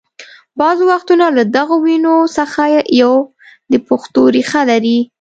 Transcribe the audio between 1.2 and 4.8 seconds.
له دغو ويونو څخه یو د پښتو ریښه